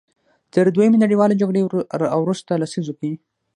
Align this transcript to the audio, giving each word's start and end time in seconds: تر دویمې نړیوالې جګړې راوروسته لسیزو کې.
تر 0.53 0.65
دویمې 0.75 0.97
نړیوالې 1.03 1.39
جګړې 1.41 1.61
راوروسته 2.01 2.51
لسیزو 2.61 2.93
کې. 2.99 3.11